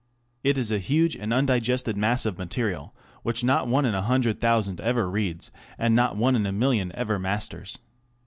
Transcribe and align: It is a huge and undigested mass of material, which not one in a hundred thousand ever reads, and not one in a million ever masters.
It 0.43 0.57
is 0.57 0.71
a 0.71 0.79
huge 0.79 1.15
and 1.15 1.31
undigested 1.31 1.95
mass 1.95 2.25
of 2.25 2.39
material, 2.39 2.95
which 3.21 3.43
not 3.43 3.67
one 3.67 3.85
in 3.85 3.93
a 3.93 4.01
hundred 4.01 4.41
thousand 4.41 4.81
ever 4.81 5.07
reads, 5.07 5.51
and 5.77 5.95
not 5.95 6.17
one 6.17 6.35
in 6.35 6.47
a 6.47 6.51
million 6.51 6.91
ever 6.95 7.19
masters. 7.19 7.77